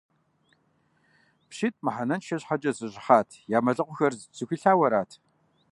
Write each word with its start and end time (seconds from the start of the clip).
ПщитӀ 1.49 1.81
мыхьэнэншэ 1.85 2.35
щхьэкӀэ 2.41 2.71
зэщыхьат: 2.77 3.29
я 3.57 3.59
мэлыхъуэхэр 3.65 4.13
зэхуилъауэ 4.37 4.85
арат. 4.87 5.11